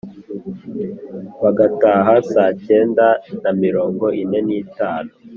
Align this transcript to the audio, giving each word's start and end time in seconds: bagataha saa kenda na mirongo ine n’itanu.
bagataha 1.41 2.15
saa 2.31 2.53
kenda 2.65 3.07
na 3.43 3.51
mirongo 3.63 4.05
ine 4.21 4.39
n’itanu. 4.47 5.11